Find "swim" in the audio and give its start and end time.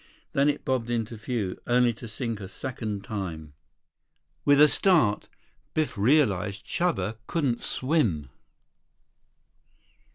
7.61-8.29